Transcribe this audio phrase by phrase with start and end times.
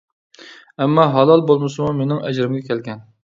[0.85, 3.05] ئەمما ھالال بولمىسىمۇ، مېنىڭ ئەجرىمگە كەلگەن.